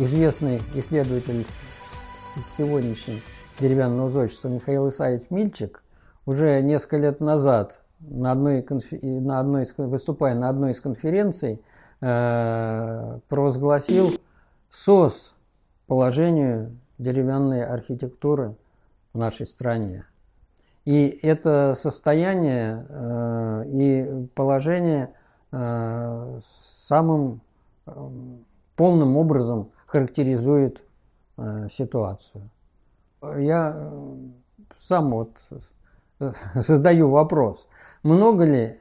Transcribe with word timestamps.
известный 0.00 0.62
исследователь 0.74 1.46
сегодняшний 2.56 3.20
деревянного 3.58 4.08
зодчества 4.08 4.48
Михаил 4.48 4.88
Исаевич 4.88 5.24
Мильчик 5.28 5.82
уже 6.24 6.62
несколько 6.62 6.96
лет 6.96 7.20
назад, 7.20 7.82
на 8.00 8.32
одной, 8.32 8.66
на 9.02 9.40
одной, 9.40 9.66
выступая 9.76 10.34
на 10.34 10.48
одной 10.48 10.72
из 10.72 10.80
конференций, 10.80 11.60
э, 12.00 13.18
провозгласил 13.28 14.12
СОС 14.70 15.34
положению 15.86 16.78
деревянной 16.96 17.66
архитектуры 17.66 18.56
в 19.12 19.18
нашей 19.18 19.46
стране. 19.46 20.06
И 20.86 21.18
это 21.22 21.76
состояние 21.78 22.86
э, 22.88 23.64
и 23.66 24.28
положение 24.34 25.12
э, 25.52 26.40
самым 26.86 27.42
э, 27.84 27.92
полным 28.76 29.18
образом 29.18 29.72
характеризует 29.90 30.84
э, 31.36 31.68
ситуацию. 31.70 32.48
Я 33.36 33.74
э, 33.74 34.16
сам 34.78 35.10
вот 35.10 35.32
э, 36.20 36.32
задаю 36.54 37.10
вопрос, 37.10 37.68
много 38.04 38.44
ли 38.44 38.80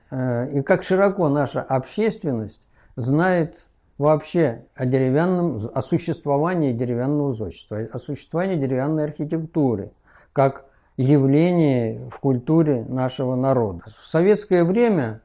и 0.54 0.62
как 0.62 0.84
широко 0.84 1.28
наша 1.30 1.62
общественность 1.62 2.68
знает 2.96 3.66
вообще 3.98 4.66
о 4.76 4.86
деревянном, 4.86 5.60
о 5.74 5.82
существовании 5.82 6.74
деревянного 6.74 7.34
зодчества, 7.34 7.80
о 7.92 8.00
существовании 8.00 8.56
деревянной 8.56 9.06
архитектуры, 9.06 9.92
как 10.32 10.66
явлении 10.96 12.08
в 12.10 12.20
культуре 12.20 12.86
нашего 12.86 13.36
народа. 13.36 13.84
В 13.88 14.06
советское 14.06 14.64
время 14.64 15.22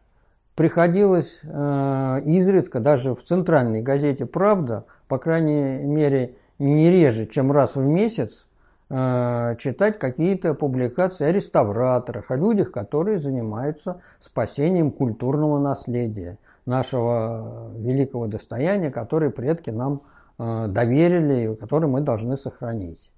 приходилось 0.54 1.40
э, 1.42 2.20
изредка, 2.24 2.80
даже 2.80 3.14
в 3.14 3.22
центральной 3.22 3.82
газете 3.82 4.26
«Правда», 4.26 4.84
по 5.08 5.18
крайней 5.18 5.84
мере, 5.84 6.36
не 6.58 6.90
реже, 6.90 7.26
чем 7.26 7.50
раз 7.52 7.76
в 7.76 7.82
месяц, 7.82 8.46
э, 8.88 9.56
читать 9.58 9.98
какие-то 9.98 10.54
публикации 10.54 11.26
о 11.26 11.32
реставраторах, 11.32 12.30
о 12.30 12.36
людях, 12.36 12.70
которые 12.70 13.18
занимаются 13.18 14.00
спасением 14.20 14.90
культурного 14.90 15.58
наследия, 15.58 16.38
нашего 16.66 17.70
великого 17.76 18.26
достояния, 18.26 18.90
которое 18.90 19.30
предки 19.30 19.70
нам 19.70 20.02
э, 20.38 20.66
доверили 20.68 21.52
и 21.52 21.56
которое 21.56 21.88
мы 21.88 22.00
должны 22.00 22.36
сохранить. 22.36 23.10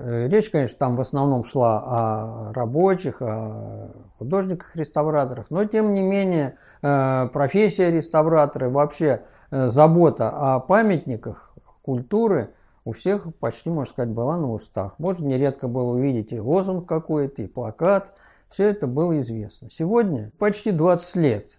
Э, 0.00 0.28
речь, 0.28 0.48
конечно, 0.50 0.78
там 0.78 0.94
в 0.94 1.00
основном 1.00 1.42
шла 1.42 1.78
о 1.78 2.52
рабочих, 2.52 3.20
о 3.20 3.90
художниках-реставраторах, 4.18 5.46
но 5.50 5.64
тем 5.64 5.92
не 5.92 6.02
менее 6.02 6.56
э, 6.82 7.26
профессия 7.32 7.90
реставратора 7.90 8.68
и 8.68 8.70
вообще 8.70 9.22
э, 9.50 9.68
забота 9.70 10.30
о 10.30 10.60
памятниках 10.60 11.52
культуры 11.82 12.54
у 12.84 12.92
всех 12.92 13.34
почти, 13.40 13.70
можно 13.70 13.92
сказать, 13.92 14.10
была 14.10 14.36
на 14.36 14.52
устах. 14.52 14.96
Можно 14.98 15.26
нередко 15.26 15.66
было 15.66 15.94
увидеть 15.94 16.32
и 16.32 16.38
лозунг 16.38 16.88
какой-то, 16.88 17.42
и 17.42 17.48
плакат. 17.48 18.14
Все 18.48 18.68
это 18.70 18.86
было 18.86 19.20
известно. 19.20 19.68
Сегодня, 19.68 20.30
почти 20.38 20.70
20 20.70 21.16
лет, 21.16 21.58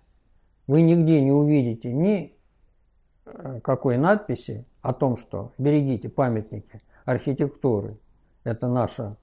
вы 0.66 0.81
нигде 0.81 1.22
не 1.22 1.31
увидите 1.31 1.92
ни 1.92 2.38
какой 3.64 3.98
надписи 3.98 4.66
о 4.81 4.94
том, 4.94 5.18
что 5.18 5.52
берегите 5.58 6.08
памятники 6.09 6.81
архитектуры, 7.06 7.98
это 8.50 8.67
наше 8.67 9.16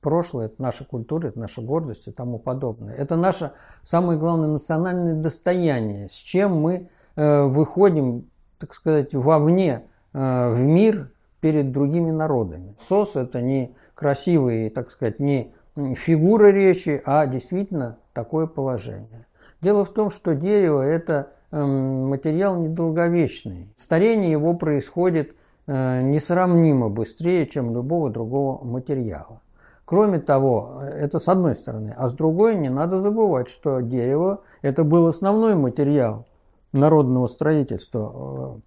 прошлое, 0.00 0.46
это 0.46 0.60
наша 0.60 0.84
культура, 0.84 1.28
это 1.28 1.38
наша 1.38 1.60
гордость 1.60 2.08
и 2.08 2.12
тому 2.12 2.38
подобное. 2.38 2.94
Это 2.94 3.16
наше 3.16 3.52
самое 3.82 4.18
главное 4.18 4.48
национальное 4.48 5.14
достояние, 5.14 6.08
с 6.08 6.14
чем 6.14 6.56
мы 6.60 6.88
э, 7.16 7.42
выходим, 7.44 8.28
так 8.58 8.74
сказать, 8.74 9.14
вовне, 9.14 9.84
э, 10.12 10.54
в 10.54 10.58
мир 10.58 11.12
перед 11.40 11.72
другими 11.72 12.10
народами. 12.10 12.76
СОС 12.88 13.16
это 13.16 13.40
не 13.40 13.74
красивые, 13.94 14.70
так 14.70 14.90
сказать, 14.90 15.20
не 15.20 15.54
фигура 15.96 16.50
речи, 16.50 17.00
а 17.04 17.26
действительно 17.26 17.98
такое 18.12 18.46
положение. 18.46 19.26
Дело 19.60 19.84
в 19.84 19.90
том, 19.90 20.10
что 20.10 20.34
дерево 20.34 20.82
это 20.82 21.32
э, 21.50 21.62
материал 21.62 22.56
недолговечный. 22.56 23.72
Старение 23.76 24.30
его 24.30 24.54
происходит 24.54 25.34
несравнимо 25.72 26.88
быстрее, 26.88 27.46
чем 27.46 27.72
любого 27.74 28.10
другого 28.10 28.64
материала. 28.64 29.40
Кроме 29.84 30.20
того, 30.20 30.82
это 30.84 31.18
с 31.18 31.28
одной 31.28 31.56
стороны, 31.56 31.94
а 31.96 32.08
с 32.08 32.14
другой 32.14 32.54
не 32.54 32.68
надо 32.68 33.00
забывать, 33.00 33.48
что 33.48 33.80
дерево 33.80 34.42
это 34.62 34.84
был 34.84 35.08
основной 35.08 35.56
материал 35.56 36.26
народного 36.72 37.26
строительства 37.26 38.60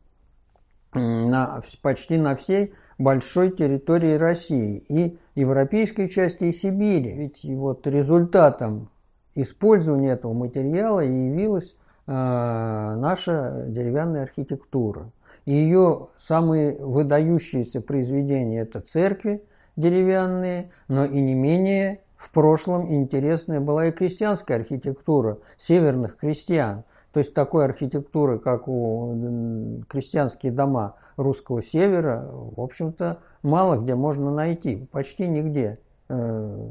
э, 0.94 1.00
на, 1.00 1.62
почти 1.81 2.18
на 2.18 2.36
всей 2.36 2.74
большой 2.97 3.52
территории 3.52 4.16
России 4.16 4.84
и 4.90 5.18
европейской 5.35 6.08
части 6.08 6.46
и 6.46 6.52
Сибири. 6.52 7.14
Ведь 7.14 7.46
вот 7.46 7.88
результатом 7.88 8.90
использования 9.34 10.12
этого 10.12 10.34
материала 10.34 11.00
явилась 11.00 11.75
э, 12.06 12.12
наша 12.12 13.66
деревянная 13.70 14.24
архитектура. 14.24 15.09
Ее 15.46 16.08
самые 16.18 16.76
выдающиеся 16.78 17.81
произведения– 17.81 18.62
это 18.62 18.80
церкви 18.80 19.44
деревянные, 19.76 20.72
но 20.88 21.06
и 21.06 21.20
не 21.20 21.34
менее 21.34 22.02
в 22.16 22.31
прошлом 22.31 22.94
интересная 22.94 23.59
была 23.59 23.88
и 23.88 23.92
крестьянская 23.92 24.58
архитектура 24.58 25.40
северных 25.58 26.18
крестьян. 26.18 26.86
То 27.12 27.20
есть 27.20 27.34
такой 27.34 27.66
архитектуры, 27.66 28.40
как 28.40 28.68
у 28.68 29.84
крестьянские 29.88 30.52
дома 30.52 30.96
русского 31.18 31.62
севера, 31.62 32.28
в 32.32 32.59
общем-то, 32.59 33.20
мало 33.44 33.78
где 33.78 33.94
можно 33.94 34.32
найти, 34.34 34.88
почти 34.92 35.28
нигде. 35.28 35.80
Э, 36.09 36.70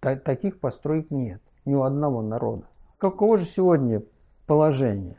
таких 0.00 0.60
построек 0.60 1.10
нет, 1.10 1.40
ни 1.64 1.74
у 1.74 1.82
одного 1.82 2.22
народа. 2.22 2.64
Каково 2.98 3.38
же 3.38 3.44
сегодня 3.44 4.02
положение? 4.46 5.16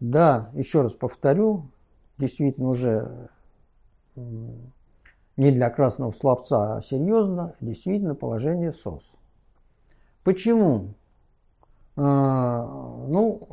Да, 0.00 0.50
еще 0.54 0.82
раз 0.82 0.92
повторю, 0.92 1.70
действительно 2.18 2.68
уже 2.68 3.28
не 5.36 5.50
для 5.50 5.70
красного 5.70 6.12
словца, 6.12 6.76
а 6.76 6.82
серьезно, 6.82 7.54
действительно 7.60 8.14
положение 8.14 8.72
СОС. 8.72 9.16
Почему? 10.24 10.94
А, 11.96 12.66
ну, 13.08 13.48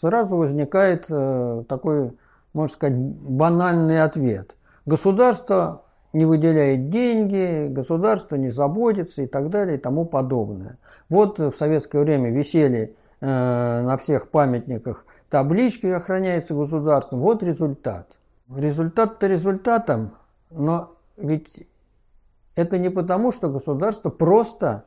сразу 0.00 0.36
возникает 0.36 1.06
э, 1.10 1.64
такой, 1.68 2.12
можно 2.52 2.74
сказать, 2.74 2.96
банальный 2.96 4.02
ответ. 4.02 4.56
Государство 4.86 5.82
не 6.12 6.24
выделяет 6.24 6.90
деньги, 6.90 7.68
государство 7.68 8.36
не 8.36 8.48
заботится 8.48 9.22
и 9.22 9.26
так 9.26 9.50
далее 9.50 9.76
и 9.76 9.80
тому 9.80 10.04
подобное. 10.04 10.78
Вот 11.08 11.38
в 11.38 11.52
советское 11.52 12.02
время 12.02 12.30
висели 12.30 12.96
э, 13.20 13.26
на 13.26 13.96
всех 13.96 14.30
памятниках 14.30 15.04
таблички 15.32 15.86
охраняются 15.86 16.52
государством. 16.52 17.20
Вот 17.20 17.42
результат. 17.42 18.18
Результат-то 18.54 19.26
результатом, 19.26 20.12
но 20.50 20.92
ведь 21.16 21.66
это 22.54 22.76
не 22.76 22.90
потому, 22.90 23.32
что 23.32 23.48
государство 23.48 24.10
просто 24.10 24.84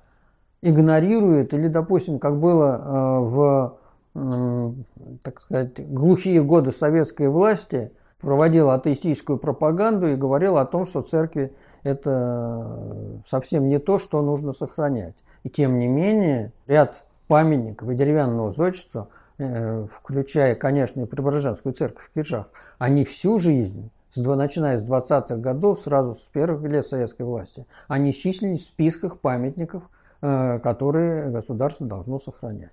игнорирует, 0.61 1.55
или, 1.55 1.67
допустим, 1.67 2.19
как 2.19 2.39
было 2.39 3.79
э, 4.13 4.19
в, 4.19 5.17
так 5.23 5.41
сказать, 5.41 5.91
глухие 5.91 6.43
годы 6.43 6.71
советской 6.71 7.27
власти, 7.27 7.91
проводила 8.21 8.75
атеистическую 8.75 9.39
пропаганду 9.39 10.05
и 10.09 10.15
говорила 10.15 10.61
о 10.61 10.65
том, 10.65 10.85
что 10.85 11.01
церкви 11.01 11.55
это 11.81 13.23
совсем 13.27 13.67
не 13.67 13.79
то, 13.79 13.97
что 13.97 14.21
нужно 14.21 14.53
сохранять. 14.53 15.15
И 15.41 15.49
тем 15.49 15.79
не 15.79 15.87
менее, 15.87 16.53
ряд 16.67 17.03
памятников 17.27 17.89
и 17.89 17.95
деревянного 17.95 18.51
зодчества– 18.51 19.07
включая, 19.37 20.55
конечно, 20.55 21.01
и 21.01 21.05
Преображенскую 21.05 21.73
церковь 21.73 22.05
в 22.05 22.11
Киржах, 22.13 22.47
они 22.77 23.03
всю 23.03 23.37
жизнь, 23.39 23.91
с, 24.11 24.17
начиная 24.17 24.77
с 24.77 24.89
20-х 24.89 25.37
годов, 25.37 25.79
сразу 25.79 26.15
с 26.15 26.21
первых 26.21 26.63
лет 26.71 26.85
советской 26.85 27.23
власти, 27.23 27.65
они 27.87 28.13
числились 28.13 28.63
в 28.63 28.67
списках 28.67 29.19
памятников, 29.19 29.83
э, 30.21 30.59
которые 30.59 31.29
государство 31.29 31.85
должно 31.85 32.19
сохранять. 32.19 32.71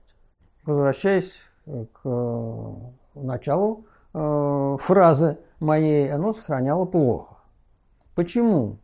Возвращаясь 0.65 1.41
э, 1.67 1.87
к 1.93 2.77
началу 3.15 3.87
фразы 4.13 5.39
моей, 5.59 6.13
оно 6.13 6.33
сохраняло 6.35 6.85
плохо. 6.85 7.37
Почему? 8.15 8.77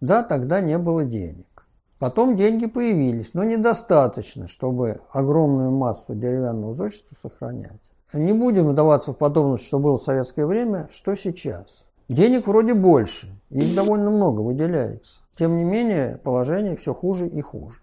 Да, 0.00 0.22
тогда 0.22 0.60
не 0.60 0.78
было 0.78 1.04
денег. 1.04 1.55
Потом 1.98 2.36
деньги 2.36 2.66
появились, 2.66 3.32
но 3.32 3.42
недостаточно, 3.44 4.48
чтобы 4.48 5.00
огромную 5.12 5.70
массу 5.70 6.14
деревянного 6.14 6.74
зодчества 6.74 7.16
сохранять. 7.22 7.80
Не 8.12 8.34
будем 8.34 8.68
вдаваться 8.68 9.12
в 9.12 9.16
подобность, 9.16 9.66
что 9.66 9.78
было 9.78 9.96
в 9.96 10.02
советское 10.02 10.46
время, 10.46 10.88
что 10.90 11.14
сейчас. 11.14 11.84
Денег 12.08 12.46
вроде 12.46 12.74
больше, 12.74 13.28
их 13.50 13.74
довольно 13.74 14.10
много 14.10 14.42
выделяется. 14.42 15.20
Тем 15.38 15.56
не 15.56 15.64
менее, 15.64 16.20
положение 16.22 16.76
все 16.76 16.94
хуже 16.94 17.26
и 17.28 17.40
хуже. 17.40 17.80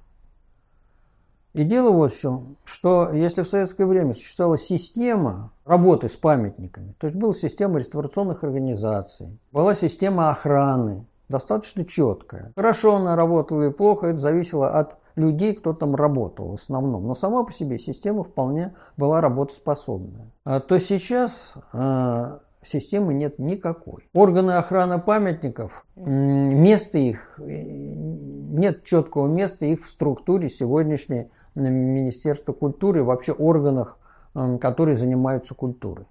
И 1.54 1.64
дело 1.64 1.92
вот 1.92 2.12
в 2.12 2.20
чем, 2.20 2.58
что 2.66 3.12
если 3.12 3.44
в 3.44 3.48
советское 3.48 3.86
время 3.86 4.14
существовала 4.14 4.58
система 4.58 5.52
работы 5.66 6.10
с 6.10 6.16
памятниками, 6.16 6.96
то 6.98 7.06
есть 7.06 7.16
была 7.16 7.34
система 7.34 7.78
реставрационных 7.78 8.44
организаций, 8.44 9.40
была 9.52 9.76
система 9.76 10.32
охраны, 10.32 11.06
достаточно 11.30 11.86
четкая. 11.86 12.52
Хорошо 12.56 12.96
она 12.96 13.16
работала 13.16 13.64
и 13.64 13.72
плохо, 13.72 14.08
это 14.08 14.20
зависело 14.20 14.70
от 14.70 14.98
людей, 15.16 15.54
кто 15.54 15.74
там 15.74 15.96
работал 15.96 16.50
в 16.50 16.54
основном. 16.56 17.08
Но 17.08 17.16
сама 17.16 17.44
по 17.44 17.52
себе 17.52 17.78
система 17.78 18.24
вполне 18.24 18.76
была 18.98 19.22
работоспособная. 19.22 20.32
А 20.44 20.60
то 20.60 20.80
сейчас 20.80 21.54
а, 21.72 22.40
системы 22.66 23.14
нет 23.14 23.40
никакой. 23.40 24.10
Органы 24.14 24.52
охраны 24.52 25.00
памятников, 25.00 25.86
место 25.96 26.98
их, 26.98 27.40
э, 27.40 27.44
нет 27.44 28.84
четкого 28.84 29.28
места 29.28 29.66
их 29.66 29.84
в 29.84 29.90
структуре 29.90 30.50
сегодняшней 30.50 31.30
Министерства 31.56 32.54
культуры, 32.54 33.04
вообще 33.04 33.32
органах, 33.32 34.00
которые 34.60 34.98
занимаются 34.98 35.54
культурой. 35.54 36.08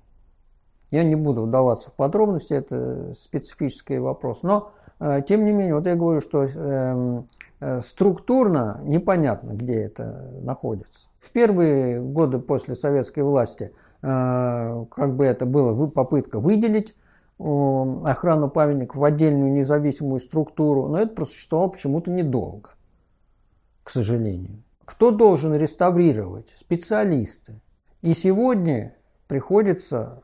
Я 0.93 1.05
не 1.05 1.17
буду 1.17 1.43
вдаваться 1.43 1.91
в 1.91 1.94
подробности, 1.94 2.53
это 2.53 3.15
специфический 3.15 3.99
вопрос. 3.99 4.43
Но, 4.43 4.73
э, 4.81 4.81
тем 5.27 5.45
не 5.45 5.53
менее, 5.53 5.75
вот 5.75 5.87
я 5.87 5.97
говорю, 5.97 6.21
что 6.21 6.45
эм, 6.45 7.27
э, 7.61 7.81
структурно 7.81 8.81
непонятно, 8.85 9.53
где 9.53 9.83
это 9.83 10.31
находится. 10.43 11.09
В 11.19 11.31
первые 11.31 12.01
годы 12.01 12.39
после 12.39 12.75
советской 12.75 13.25
власти, 13.25 13.73
э, 14.03 14.85
как 14.91 15.17
бы 15.17 15.25
это 15.25 15.47
было, 15.47 15.87
попытка 15.87 16.39
выделить 16.39 16.95
охрану 17.39 18.49
памятников 18.49 18.97
в 18.97 19.05
отдельную 19.05 19.53
независимую 19.53 20.21
структуру, 20.21 20.87
но 20.87 20.99
это 20.99 21.13
просуществовало 21.13 21.71
почему-то 21.71 22.11
недолго, 22.11 22.71
к 23.83 23.91
сожалению. 23.91 24.63
Кто 24.85 25.11
должен 25.11 25.55
реставрировать? 25.55 26.53
Специалисты. 26.55 27.55
И 28.03 28.15
сегодня 28.15 28.95
приходится 29.27 30.23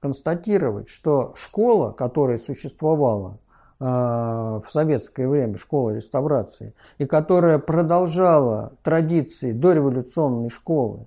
констатировать, 0.00 0.88
что 0.88 1.34
школа, 1.36 1.92
которая 1.92 2.38
существовала 2.38 3.32
э, 3.32 3.43
в 3.80 4.64
советское 4.68 5.28
время, 5.28 5.58
школа 5.58 5.90
реставрации, 5.90 6.74
и 6.98 7.06
которая 7.06 7.58
продолжала 7.58 8.72
традиции 8.82 9.52
дореволюционной 9.52 10.48
школы, 10.48 11.06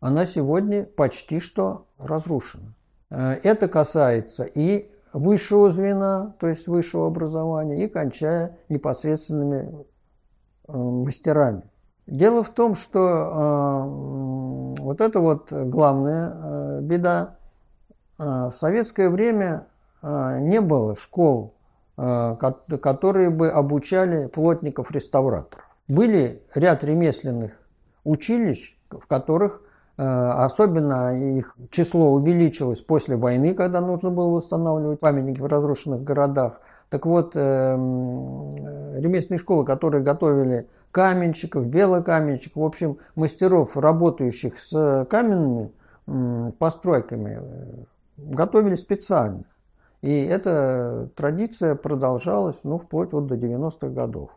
она 0.00 0.24
сегодня 0.24 0.84
почти 0.84 1.40
что 1.40 1.86
разрушена. 1.98 2.74
Э, 3.10 3.38
это 3.42 3.68
касается 3.68 4.44
и 4.44 4.90
высшего 5.12 5.70
звена, 5.70 6.34
то 6.38 6.46
есть 6.46 6.66
высшего 6.68 7.06
образования, 7.06 7.84
и 7.84 7.88
кончая 7.88 8.56
непосредственными 8.68 9.84
э, 10.68 10.72
мастерами. 10.72 11.62
Дело 12.06 12.42
в 12.42 12.50
том, 12.50 12.74
что 12.74 12.98
э, 14.78 14.82
вот 14.82 15.00
это 15.00 15.20
вот 15.20 15.52
главная 15.52 16.32
э, 16.32 16.80
беда. 16.82 17.36
Э, 18.18 18.50
в 18.50 18.54
советское 18.56 19.10
время 19.10 19.66
э, 20.02 20.38
не 20.40 20.60
было 20.60 20.96
школ, 20.96 21.54
э, 21.54 21.59
которые 22.00 23.30
бы 23.30 23.50
обучали 23.50 24.26
плотников-реставраторов. 24.26 25.64
Были 25.86 26.42
ряд 26.54 26.84
ремесленных 26.84 27.52
училищ, 28.04 28.78
в 28.90 29.06
которых 29.06 29.62
э, 29.98 30.02
особенно 30.02 31.38
их 31.38 31.56
число 31.70 32.12
увеличилось 32.12 32.80
после 32.80 33.16
войны, 33.16 33.54
когда 33.54 33.80
нужно 33.80 34.10
было 34.10 34.28
восстанавливать 34.28 35.00
памятники 35.00 35.40
в 35.40 35.46
разрушенных 35.46 36.02
городах. 36.02 36.60
Так 36.88 37.06
вот, 37.06 37.32
э, 37.34 37.74
ремесленные 37.74 39.38
школы, 39.38 39.64
которые 39.64 40.02
готовили 40.02 40.68
каменщиков, 40.92 41.66
белокаменщиков, 41.66 42.62
в 42.62 42.64
общем, 42.64 42.98
мастеров, 43.14 43.76
работающих 43.76 44.58
с 44.58 45.06
каменными 45.10 45.70
постройками, 46.58 47.38
э, 47.40 47.84
готовили 48.16 48.74
специально. 48.74 49.44
И 50.02 50.24
эта 50.24 51.10
традиция 51.14 51.74
продолжалась 51.74 52.60
ну, 52.64 52.78
вплоть 52.78 53.12
вот 53.12 53.26
до 53.26 53.34
90-х 53.34 53.88
годов. 53.88 54.30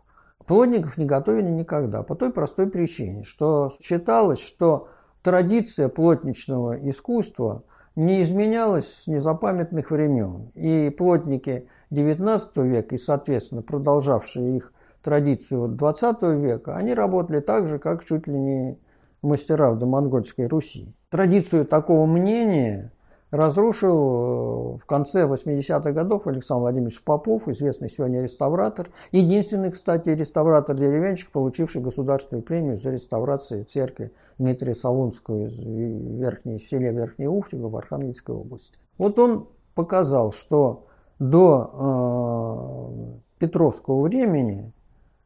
Плотников 0.45 0.98
не 0.98 1.06
готовили 1.06 1.50
никогда, 1.50 2.04
по 2.04 2.15
той 2.15 2.33
простой 2.33 2.68
причине, 2.69 3.24
что 3.24 3.71
считалось, 3.81 4.39
что 4.39 4.89
традиция 5.21 5.88
плотничного 5.88 6.74
искусства 6.89 7.63
не 7.95 8.24
изменялась 8.24 8.94
с 8.94 9.07
незапамятных 9.07 9.92
времен. 9.92 10.51
И 10.54 10.89
плотники 10.89 11.69
XIX 11.92 12.68
века 12.68 12.95
и, 12.95 12.98
соответственно, 12.98 13.62
продолжавшие 13.62 14.57
их 14.57 14.74
традицию 15.01 15.69
20 15.69 16.24
века, 16.24 16.75
они 16.75 16.94
работали 16.94 17.39
так 17.39 17.68
же, 17.68 17.80
как 17.80 18.04
чуть 18.04 18.27
ли 18.27 18.38
не 18.38 18.80
мастера 19.21 19.71
в 19.71 19.77
домонгольской 19.77 20.48
Руси. 20.48 20.94
Традицию 21.09 21.66
такого 21.66 22.06
мнения 22.06 22.92
разрушил 23.33 24.75
э, 24.75 24.77
в 24.77 24.85
конце 24.85 25.25
80-х 25.25 25.91
годов 25.91 26.27
Александр 26.27 26.62
Владимирович 26.62 27.03
Попов, 27.03 27.47
известный 27.47 27.89
сегодня 27.89 28.21
реставратор. 28.21 28.89
Единственный, 29.12 29.71
кстати, 29.71 30.09
реставратор-деревенщик, 30.09 31.31
получивший 31.31 31.81
государственную 31.81 32.44
премию 32.44 32.77
за 32.77 32.91
реставрацию 32.91 33.65
церкви 33.65 34.12
Дмитрия 34.38 34.75
Солунского 34.75 35.47
из 35.47 35.59
верхней, 35.59 36.59
селе 36.59 36.91
Верхней 36.91 37.27
Уфтига 37.27 37.68
в 37.68 37.75
Архангельской 37.75 38.35
области. 38.35 38.77
Вот 38.97 39.19
он 39.19 39.47
показал, 39.74 40.31
что 40.31 40.85
до 41.19 42.91
э, 43.39 43.39
Петровского 43.39 44.01
времени 44.01 44.71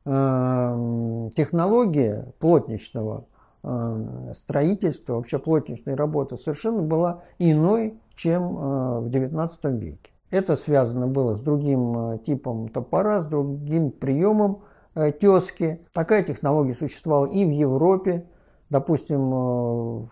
Эм, 0.10 1.30
технология 1.32 2.32
плотничного 2.40 3.26
эм, 3.68 4.34
строительства, 4.34 5.16
вообще 5.16 5.40
плотничной 5.40 5.96
работы 5.96 6.38
совершенно 6.38 6.82
была 6.82 7.24
иной, 7.40 8.00
чем 8.16 8.44
э, 8.44 9.00
в 9.02 9.08
XIX 9.08 9.78
веке. 9.78 10.12
Это 10.30 10.56
связано 10.56 11.08
было 11.08 11.36
с 11.36 11.42
другим 11.42 12.14
э, 12.14 12.18
типом 12.20 12.70
топора, 12.70 13.22
с 13.22 13.28
другим 13.28 13.92
приемом 13.92 14.64
э, 14.96 15.12
тески. 15.12 15.82
Такая 15.94 16.24
технология 16.24 16.74
существовала 16.74 17.28
и 17.28 17.46
в 17.46 17.52
Европе. 17.52 18.26
Допустим, 18.70 19.30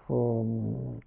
в 0.07 1.01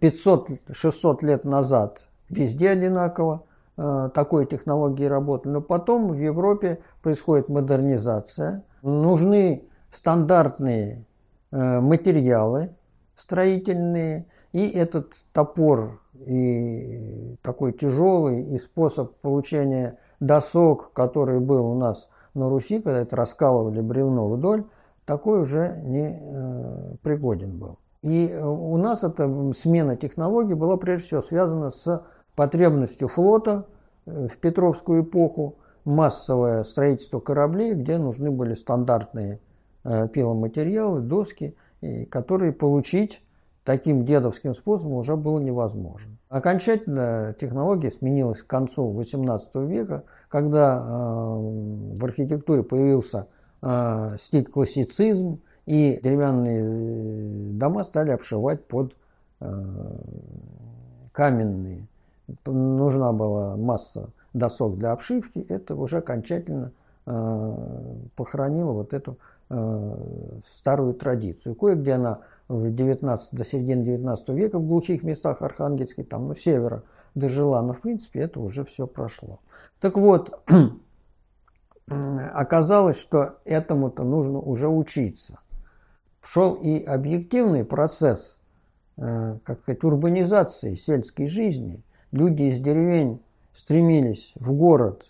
500-600 0.00 1.24
лет 1.24 1.44
назад 1.44 2.08
везде 2.28 2.70
одинаково. 2.70 3.44
Э, 3.76 4.08
такой 4.14 4.46
технологии 4.46 5.04
работали. 5.04 5.54
Но 5.54 5.60
потом 5.60 6.12
в 6.12 6.18
Европе 6.18 6.78
происходит 7.02 7.48
модернизация. 7.48 8.62
Нужны 8.82 9.64
стандартные 9.90 10.92
э, 10.92 11.13
материалы 11.54 12.74
строительные. 13.16 14.26
И 14.52 14.68
этот 14.68 15.12
топор 15.32 16.00
и 16.26 17.36
такой 17.42 17.72
тяжелый, 17.72 18.42
и 18.54 18.58
способ 18.58 19.16
получения 19.16 19.98
досок, 20.20 20.92
который 20.92 21.40
был 21.40 21.66
у 21.66 21.74
нас 21.74 22.08
на 22.34 22.48
Руси, 22.48 22.80
когда 22.80 23.00
это 23.00 23.16
раскалывали 23.16 23.80
бревно 23.80 24.28
вдоль, 24.28 24.64
такой 25.06 25.40
уже 25.40 25.80
не 25.84 26.18
э, 26.20 26.94
пригоден 27.02 27.58
был. 27.58 27.78
И 28.02 28.32
у 28.34 28.76
нас 28.76 29.02
эта 29.02 29.52
смена 29.56 29.96
технологий 29.96 30.54
была 30.54 30.76
прежде 30.76 31.06
всего 31.06 31.22
связана 31.22 31.70
с 31.70 32.04
потребностью 32.36 33.08
флота 33.08 33.66
э, 34.06 34.28
в 34.28 34.38
Петровскую 34.38 35.02
эпоху, 35.02 35.56
массовое 35.84 36.62
строительство 36.62 37.20
кораблей, 37.20 37.74
где 37.74 37.98
нужны 37.98 38.30
были 38.30 38.54
стандартные 38.54 39.34
э, 39.34 39.38
пиломатериалы, 39.84 41.00
доски, 41.00 41.54
которые 42.10 42.52
получить 42.52 43.22
таким 43.64 44.04
дедовским 44.04 44.54
способом 44.54 44.94
уже 44.94 45.16
было 45.16 45.38
невозможно. 45.38 46.10
Окончательно 46.28 47.34
технология 47.38 47.90
сменилась 47.90 48.42
к 48.42 48.46
концу 48.46 48.92
XVIII 48.92 49.66
века, 49.66 50.04
когда 50.28 50.76
э, 50.76 51.36
в 51.98 52.04
архитектуре 52.04 52.62
появился 52.62 53.28
стиль 54.18 54.44
классицизм, 54.44 55.40
и 55.64 55.98
деревянные 56.02 57.54
дома 57.54 57.82
стали 57.84 58.10
обшивать 58.10 58.62
под 58.66 58.94
каменные 61.12 61.86
нужна 62.44 63.12
была 63.12 63.56
масса 63.56 64.10
досок 64.32 64.78
для 64.78 64.92
обшивки, 64.92 65.40
это 65.48 65.74
уже 65.74 65.98
окончательно 65.98 66.72
э, 67.06 67.56
похоронило 68.16 68.72
вот 68.72 68.92
эту 68.92 69.12
э, 69.12 69.16
старую 70.46 70.94
традицию. 70.94 71.54
Кое-где 71.54 71.92
она 71.92 72.20
в 72.48 72.70
19, 72.70 73.28
до 73.32 73.44
середины 73.44 73.84
19 73.84 74.28
века 74.30 74.58
в 74.58 74.66
глухих 74.66 75.02
местах 75.02 75.42
Архангельской, 75.42 76.04
там, 76.04 76.28
ну, 76.28 76.34
севера 76.34 76.82
дожила, 77.14 77.60
но 77.62 77.72
в 77.72 77.80
принципе 77.80 78.20
это 78.20 78.40
уже 78.40 78.64
все 78.64 78.86
прошло. 78.86 79.40
Так 79.80 79.96
вот, 79.96 80.42
оказалось, 81.86 82.98
что 82.98 83.38
этому-то 83.44 84.02
нужно 84.04 84.38
уже 84.38 84.68
учиться. 84.68 85.38
Шел 86.22 86.54
и 86.54 86.82
объективный 86.82 87.64
процесс, 87.64 88.38
э, 88.96 89.38
как 89.44 89.60
сказать, 89.60 89.84
урбанизации 89.84 90.74
сельской 90.74 91.26
жизни– 91.26 91.82
люди 92.14 92.44
из 92.44 92.60
деревень 92.60 93.20
стремились 93.52 94.32
в 94.36 94.52
город. 94.52 95.04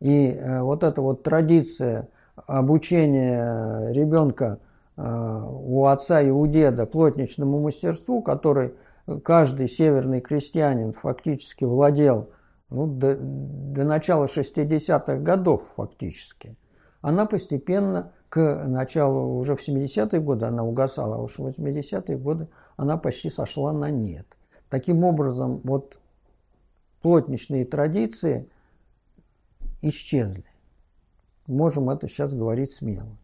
И 0.00 0.28
э, 0.28 0.60
вот 0.60 0.82
эта 0.82 1.00
вот 1.00 1.22
традиция 1.22 2.08
обучения 2.46 3.90
ребенка 3.90 4.58
у 4.96 5.86
отца 5.86 6.20
и 6.20 6.30
у 6.30 6.46
деда 6.46 6.86
плотничному 6.86 7.60
мастерству, 7.60 8.22
который 8.22 8.74
каждый 9.22 9.68
северный 9.68 10.20
крестьянин 10.20 10.92
фактически 10.92 11.64
владел 11.64 12.30
ну, 12.70 12.86
до, 12.86 13.16
до 13.16 13.84
начала 13.84 14.26
60-х 14.26 15.16
годов 15.18 15.62
фактически, 15.76 16.56
она 17.00 17.26
постепенно 17.26 18.12
к 18.28 18.64
началу, 18.66 19.38
уже 19.38 19.54
в 19.54 19.66
70-е 19.66 20.20
годы 20.20 20.46
она 20.46 20.64
угасала, 20.64 21.16
а 21.16 21.18
уж 21.18 21.38
в 21.38 21.46
80-е 21.46 22.18
годы 22.18 22.48
она 22.76 22.98
почти 22.98 23.30
сошла 23.30 23.72
на 23.72 23.90
нет. 23.90 24.26
Таким 24.68 25.04
образом, 25.04 25.60
вот 25.64 25.98
плотничные 27.00 27.64
традиции 27.64 28.48
исчезли. 29.80 30.44
Можем 31.48 31.88
это 31.88 32.06
сейчас 32.08 32.34
говорить 32.34 32.72
смело. 32.72 33.16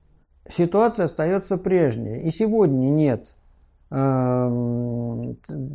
Ситуация 0.49 1.05
остается 1.05 1.59
прежняя. 1.59 2.21
И 2.21 2.31
сегодня 2.31 2.89
нет 2.89 3.35
э, 3.91 5.35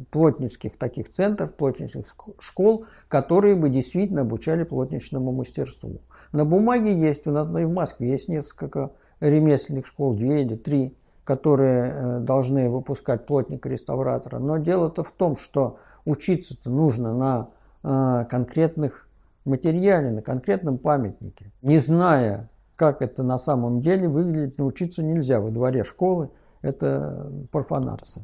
плотнических 0.09 0.77
таких 0.77 1.09
центров, 1.09 1.53
плотничных 1.53 2.07
школ, 2.39 2.85
которые 3.07 3.55
бы 3.55 3.69
действительно 3.69 4.21
обучали 4.21 4.63
плотничному 4.63 5.31
мастерству. 5.31 6.01
На 6.31 6.43
бумаге 6.43 6.93
есть, 6.93 7.27
у 7.27 7.31
нас 7.31 7.47
и 7.49 7.65
в 7.65 7.71
Москве 7.71 8.11
есть 8.11 8.27
несколько 8.27 8.91
ремесленных 9.19 9.85
школ, 9.85 10.15
две 10.15 10.41
или 10.41 10.55
три, 10.55 10.95
которые 11.23 11.93
э, 11.93 12.19
должны 12.21 12.67
выпускать 12.69 13.27
плотника-реставратора. 13.27 14.39
Но 14.39 14.57
дело-то 14.57 15.03
в 15.03 15.11
том, 15.11 15.37
что 15.37 15.77
учиться-то 16.05 16.71
нужно 16.71 17.13
на 17.13 17.49
э, 17.83 18.25
конкретных 18.27 19.07
материале, 19.45 20.11
на 20.11 20.21
конкретном 20.21 20.77
памятнике. 20.77 21.51
Не 21.61 21.79
зная, 21.79 22.49
как 22.75 23.01
это 23.01 23.23
на 23.23 23.37
самом 23.37 23.81
деле 23.81 24.07
выглядит, 24.07 24.57
научиться 24.57 25.03
нельзя 25.03 25.39
во 25.39 25.49
дворе 25.49 25.83
школы. 25.83 26.29
Это 26.61 27.31
профанация. 27.51 28.23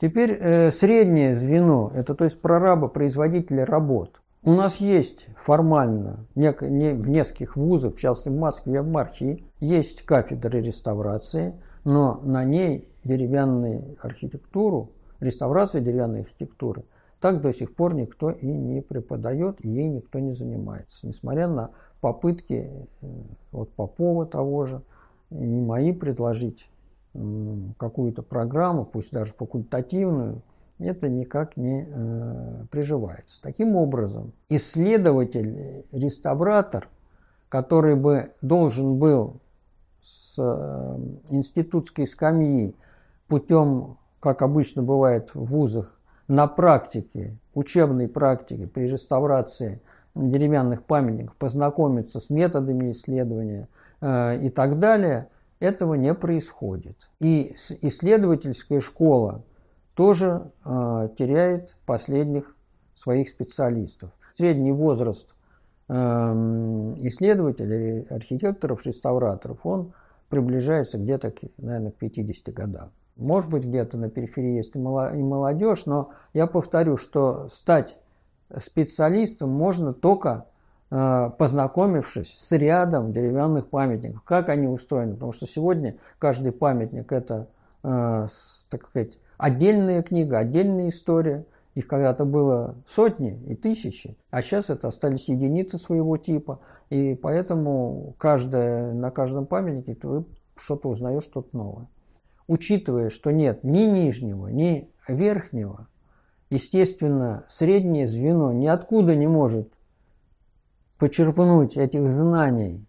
Теперь 0.00 0.32
э, 0.32 0.72
среднее 0.72 1.36
звено, 1.36 1.92
это 1.94 2.14
то 2.14 2.24
есть 2.24 2.40
прораба, 2.40 2.88
производителя 2.88 3.66
работ. 3.66 4.20
У 4.42 4.52
нас 4.52 4.76
есть 4.76 5.26
формально 5.36 6.26
не, 6.34 6.54
не, 6.62 6.92
в 6.94 7.06
нескольких 7.10 7.56
вузах, 7.56 7.96
в 7.96 7.98
частности 7.98 8.30
в 8.30 8.38
Москве, 8.38 8.80
в 8.80 8.88
Мархи, 8.88 9.44
есть 9.60 10.02
кафедры 10.06 10.62
реставрации, 10.62 11.52
но 11.84 12.18
на 12.24 12.44
ней 12.44 12.88
деревянную 13.04 13.98
архитектуру, 14.00 14.92
реставрация 15.20 15.82
деревянной 15.82 16.22
архитектуры, 16.22 16.84
так 17.20 17.40
до 17.40 17.52
сих 17.52 17.74
пор 17.74 17.94
никто 17.94 18.30
и 18.30 18.46
не 18.46 18.80
преподает, 18.80 19.64
и 19.64 19.68
ей 19.68 19.88
никто 19.88 20.18
не 20.18 20.32
занимается. 20.32 21.06
Несмотря 21.06 21.48
на 21.48 21.70
попытки 22.00 22.70
э, 23.02 23.06
вот 23.52 23.70
Попова 23.72 24.26
того 24.26 24.64
же, 24.64 24.82
и 25.30 25.34
мои 25.44 25.92
предложить 25.92 26.68
какую-то 27.78 28.22
программу, 28.22 28.84
пусть 28.84 29.12
даже 29.12 29.32
факультативную, 29.32 30.42
это 30.78 31.08
никак 31.08 31.56
не 31.56 31.86
э, 31.88 32.64
приживается. 32.70 33.42
Таким 33.42 33.76
образом, 33.76 34.32
исследователь, 34.48 35.84
реставратор, 35.92 36.88
который 37.48 37.96
бы 37.96 38.32
должен 38.40 38.98
был 38.98 39.40
с 40.02 40.36
э, 40.38 40.98
институтской 41.28 42.06
скамьи 42.06 42.74
путем, 43.28 43.98
как 44.20 44.42
обычно 44.42 44.82
бывает 44.82 45.34
в 45.34 45.44
вузах, 45.44 45.99
на 46.30 46.46
практике, 46.46 47.36
учебной 47.54 48.06
практике 48.06 48.68
при 48.68 48.84
реставрации 48.84 49.80
деревянных 50.14 50.84
памятников 50.84 51.34
познакомиться 51.34 52.20
с 52.20 52.30
методами 52.30 52.92
исследования 52.92 53.66
э, 54.00 54.38
и 54.40 54.48
так 54.48 54.78
далее, 54.78 55.26
этого 55.58 55.94
не 55.94 56.14
происходит. 56.14 57.10
И 57.18 57.56
исследовательская 57.82 58.80
школа 58.80 59.42
тоже 59.94 60.52
э, 60.64 61.08
теряет 61.18 61.76
последних 61.84 62.54
своих 62.94 63.28
специалистов. 63.28 64.10
Средний 64.36 64.70
возраст 64.70 65.34
э, 65.88 65.94
исследователей, 65.94 68.02
архитекторов, 68.02 68.86
реставраторов, 68.86 69.66
он 69.66 69.94
приближается 70.28 70.96
где-то, 70.96 71.32
наверное, 71.58 71.90
к 71.90 71.96
50 71.96 72.54
годам. 72.54 72.92
Может 73.20 73.50
быть, 73.50 73.64
где-то 73.64 73.96
на 73.98 74.08
периферии 74.08 74.56
есть 74.56 74.74
и 74.74 74.78
молодежь, 74.78 75.86
но 75.86 76.10
я 76.32 76.46
повторю, 76.46 76.96
что 76.96 77.48
стать 77.48 77.98
специалистом 78.58 79.50
можно 79.50 79.92
только 79.92 80.46
э, 80.90 81.30
познакомившись 81.38 82.36
с 82.36 82.52
рядом 82.52 83.12
деревянных 83.12 83.68
памятников, 83.68 84.22
как 84.22 84.48
они 84.48 84.66
устроены. 84.66 85.14
Потому 85.14 85.32
что 85.32 85.46
сегодня 85.46 85.96
каждый 86.18 86.52
памятник 86.52 87.12
это, 87.12 87.48
так 87.82 88.88
сказать, 88.88 89.18
отдельная 89.38 90.02
книга, 90.02 90.38
отдельная 90.38 90.88
история. 90.88 91.44
Их 91.76 91.86
когда-то 91.86 92.24
было 92.24 92.74
сотни 92.84 93.40
и 93.46 93.54
тысячи, 93.54 94.16
а 94.30 94.42
сейчас 94.42 94.70
это 94.70 94.88
остались 94.88 95.28
единицы 95.28 95.78
своего 95.78 96.16
типа. 96.16 96.58
И 96.90 97.14
поэтому 97.14 98.16
каждое, 98.18 98.92
на 98.92 99.12
каждом 99.12 99.46
памятнике 99.46 99.94
ты 99.94 100.24
что-то 100.56 100.88
узнаешь, 100.88 101.22
что-то 101.22 101.56
новое. 101.56 101.86
Учитывая, 102.50 103.10
что 103.10 103.30
нет 103.30 103.62
ни 103.62 103.84
нижнего, 103.84 104.48
ни 104.48 104.90
верхнего, 105.06 105.86
естественно, 106.50 107.44
среднее 107.48 108.06
звено 108.06 108.52
ниоткуда 108.52 109.14
не 109.14 109.26
может 109.26 109.72
почерпнуть 110.98 111.76
этих 111.76 112.10
знаний. 112.10 112.84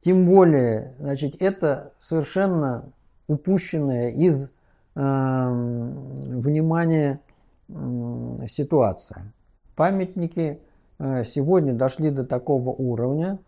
Тем 0.00 0.26
более, 0.26 0.94
значит, 0.98 1.36
это 1.40 1.92
совершенно 2.00 2.92
упущенное 3.26 4.10
из 4.10 4.50
Эм, 5.00 5.92
внимание 6.40 7.20
ситуация. 8.48 9.32
Памятники 9.76 10.58
э, 10.98 11.22
сегодня 11.22 11.72
дошли 11.72 12.10
до 12.10 12.24
такого 12.24 12.70
уровня. 12.70 13.38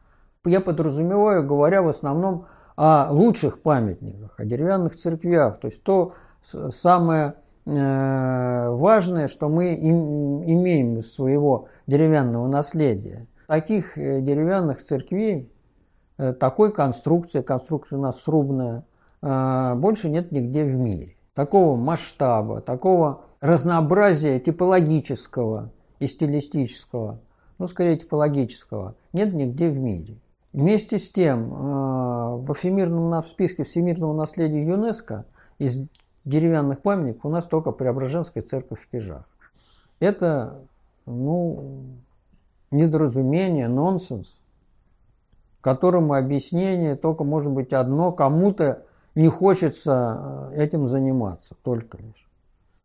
Я 0.44 0.60
подразумеваю, 0.60 1.44
говоря 1.44 1.82
в 1.82 1.88
основном 1.88 2.46
о 2.82 3.12
лучших 3.12 3.60
памятниках, 3.60 4.34
о 4.38 4.44
деревянных 4.46 4.96
церквях. 4.96 5.60
То 5.60 5.68
есть 5.68 5.82
то 5.82 6.14
самое 6.42 7.34
э, 7.66 8.68
важное, 8.70 9.28
что 9.28 9.50
мы 9.50 9.75
имеем 9.75 10.99
из 10.99 11.12
своего 11.14 11.68
деревянного 11.87 12.46
наследия. 12.49 13.26
Таких 13.49 13.99
э, 13.99 14.22
деревянных 14.22 14.82
церквей, 14.82 15.52
такой 16.38 16.72
конструкции, 16.72 17.42
конструкция 17.42 17.99
у 17.99 18.02
нас 18.02 18.20
срубная, 18.22 18.84
больше 19.22 20.10
нет 20.10 20.32
нигде 20.32 20.64
в 20.64 20.75
мире 20.75 21.16
такого 21.34 21.76
масштаба, 21.76 22.60
такого 22.60 23.22
разнообразия 23.40 24.38
типологического 24.40 25.72
и 25.99 26.06
стилистического, 26.06 27.20
ну, 27.58 27.66
скорее 27.66 27.96
типологического, 27.96 28.96
нет 29.14 29.32
нигде 29.32 29.70
в 29.70 29.78
мире. 29.78 30.18
Вместе 30.52 30.99
с 30.99 31.09
тем, 31.11 31.52
э, 31.52 31.57
во 32.38 32.54
всемирном, 32.54 33.23
в 33.23 33.26
списке 33.26 33.62
всемирного 33.62 34.12
наследия 34.14 34.66
ЮНЕСКО 34.66 35.26
из 35.59 35.78
деревянных 36.25 36.80
памятников 36.80 37.26
у 37.26 37.28
нас 37.28 37.47
только 37.47 37.71
Преображенская 37.71 38.42
церковь 38.42 38.80
в 38.80 38.88
Кижах. 38.90 39.28
Это, 40.00 40.62
ну, 41.07 41.85
недоразумение, 42.73 43.69
нонсенс, 43.69 44.40
которому 45.61 46.14
объяснение 46.14 46.97
только 46.97 47.23
может 47.23 47.52
быть 47.52 47.73
одно, 47.73 48.11
кому-то 48.11 48.83
не 49.14 49.28
хочется 49.28 50.50
э, 50.52 50.64
этим 50.64 50.88
заниматься 50.88 51.54
только 51.62 51.99
лишь. 51.99 52.28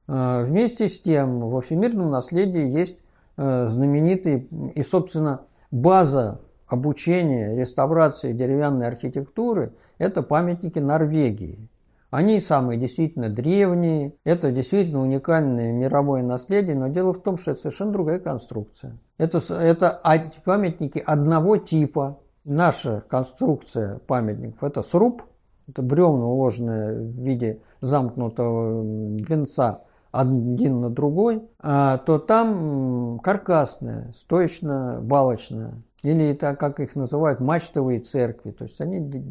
Э, 0.08 0.44
вместе 0.44 0.88
с 0.88 1.00
тем 1.00 1.40
во 1.40 1.62
всемирном 1.62 2.12
наследии 2.12 2.70
есть 2.70 3.00
знаменитый 3.38 4.48
и, 4.76 4.82
собственно, 4.82 5.42
база 5.70 6.40
обучения 6.68 7.56
реставрации 7.56 8.34
деревянной 8.34 8.88
архитектуры– 8.88 9.74
это 9.98 10.24
памятники 10.24 10.80
Норвегии. 10.80 11.70
Они 12.12 12.40
самые 12.40 12.80
действительно 12.80 13.30
древние, 13.30 14.14
это 14.24 14.52
действительно 14.52 15.02
уникальное 15.02 15.74
мировое 15.74 16.24
наследие, 16.24 16.76
но 16.76 16.88
дело 16.88 17.14
в 17.14 17.22
том, 17.22 17.38
что 17.38 17.52
это 17.52 17.60
совершенно 17.62 17.92
другая 17.92 18.20
конструкция. 18.20 18.98
Это, 19.18 19.40
это 19.54 20.02
памятники 20.44 21.04
одного 21.06 21.58
типа. 21.58 22.20
Наша 22.46 23.04
конструкция 23.10 24.00
памятников– 24.08 24.60
это 24.64 24.82
сруб– 24.84 25.24
это 25.68 25.82
бревна, 25.82 26.28
уложенные 26.28 26.94
в 26.94 27.24
виде 27.24 27.60
замкнутого 27.82 28.84
венца 28.84 29.82
один 30.20 30.82
на 30.82 30.90
другой, 30.90 31.44
а, 31.60 31.98
то 32.00 32.20
там 32.20 33.20
каркасная, 33.20 34.12
стоечно-балочная, 34.14 35.82
или 36.04 36.30
это, 36.30 36.56
как 36.56 36.80
их 36.80 36.96
называют, 36.96 37.40
мачтовые 37.40 38.00
церкви, 38.00 38.52
то 38.52 38.64
есть 38.64 38.80
они 38.80 39.24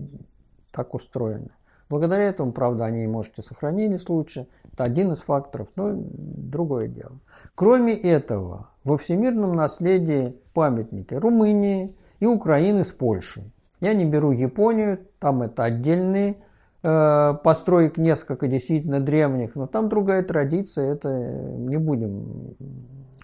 так 0.71 0.95
устроены. 0.95 1.51
Благодаря 1.89 2.25
этому, 2.25 2.53
правда, 2.53 2.87
они, 2.87 3.07
может, 3.07 3.39
и 3.39 3.43
сохранились 3.43 4.09
лучше. 4.09 4.49
Это 4.73 4.85
один 4.85 5.13
из 5.13 5.21
факторов, 5.21 5.69
но 5.77 5.93
другое 5.95 6.89
дело. 6.89 7.13
Кроме 7.55 7.95
этого, 7.95 8.71
во 8.83 8.97
всемирном 8.97 9.55
наследии 9.55 10.35
памятники 10.55 11.15
Румынии 11.15 11.95
и 12.21 12.27
Украины 12.27 12.85
с 12.85 12.91
Польшей. 12.91 13.53
Я 13.81 13.93
не 13.93 14.05
беру 14.05 14.33
Японию, 14.33 14.99
там 15.19 15.43
это 15.43 15.65
отдельные 15.65 16.37
построек 16.85 17.97
несколько 17.97 18.47
действительно 18.47 19.01
древних, 19.01 19.55
но 19.55 19.67
там 19.67 19.89
другая 19.89 20.23
традиция, 20.23 20.93
это 20.93 21.09
не 21.11 21.79
будем 21.79 22.57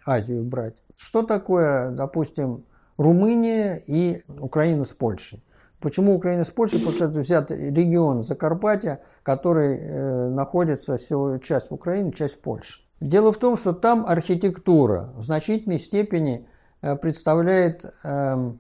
Азию 0.07 0.45
брать. 0.45 0.75
Что 0.97 1.23
такое, 1.23 1.91
допустим, 1.91 2.65
Румыния 2.97 3.83
и 3.87 4.23
Украина 4.39 4.85
с 4.85 4.89
Польшей? 4.89 5.43
Почему 5.81 6.15
Украина 6.15 6.45
с 6.45 6.51
Польшей? 6.51 6.79
Потому 6.79 6.95
что 6.95 7.05
это 7.07 7.21
взят 7.21 7.51
регион 7.51 8.23
Закарпатья, 8.23 9.01
который 9.23 9.79
э, 9.79 10.29
находится 10.29 10.99
часть 11.43 11.71
в 11.71 11.75
Украине, 11.75 12.13
часть 12.13 12.37
в 12.37 12.41
Польше. 12.41 12.83
Дело 13.01 13.33
в 13.33 13.39
том, 13.39 13.57
что 13.57 13.73
там 13.73 14.05
архитектура 14.07 15.11
в 15.17 15.23
значительной 15.23 15.79
степени 15.79 16.47
э, 16.83 16.97
представляет 16.97 17.87
э, 18.05 18.53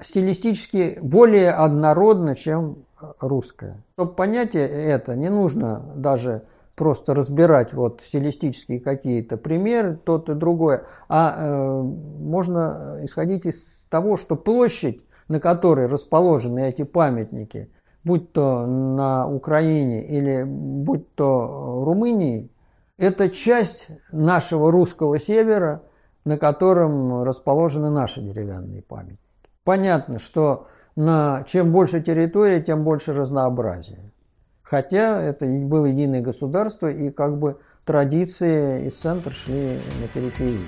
стилистически 0.00 0.98
более 1.02 1.50
однородно, 1.50 2.36
чем 2.36 2.84
русская. 3.20 3.82
Чтобы 3.94 4.12
понять 4.12 4.54
это, 4.54 5.16
не 5.16 5.28
нужно 5.28 5.82
даже 5.94 6.42
просто 6.74 7.12
разбирать 7.14 7.72
вот 7.72 8.00
стилистические 8.02 8.80
какие-то 8.80 9.36
примеры, 9.36 9.98
тот 10.04 10.30
и 10.30 10.34
другое, 10.34 10.84
а 11.08 11.34
э, 11.36 11.82
можно 11.82 13.00
исходить 13.02 13.46
из 13.46 13.84
того, 13.90 14.16
что 14.16 14.36
площадь, 14.36 15.02
на 15.26 15.40
которой 15.40 15.86
расположены 15.86 16.68
эти 16.68 16.84
памятники, 16.84 17.68
будь 18.04 18.32
то 18.32 18.64
на 18.64 19.28
Украине 19.28 20.06
или 20.06 20.44
будь 20.44 21.12
то 21.14 21.82
Румынии, 21.84 22.48
это 22.96 23.28
часть 23.28 23.88
нашего 24.12 24.70
русского 24.70 25.18
севера, 25.18 25.82
на 26.24 26.38
котором 26.38 27.22
расположены 27.22 27.90
наши 27.90 28.20
деревянные 28.20 28.82
памятники. 28.82 29.20
Понятно, 29.64 30.18
что 30.18 30.68
на 30.98 31.44
чем 31.46 31.70
больше 31.70 32.00
территория, 32.00 32.60
тем 32.60 32.82
больше 32.82 33.12
разнообразия. 33.12 34.00
Хотя 34.64 35.22
это 35.22 35.46
было 35.46 35.86
единое 35.86 36.22
государство, 36.22 36.90
и 36.90 37.10
как 37.10 37.38
бы 37.38 37.58
традиции 37.84 38.88
из 38.88 38.96
центра 38.96 39.32
шли 39.32 39.78
на 40.02 40.08
периферию. 40.12 40.58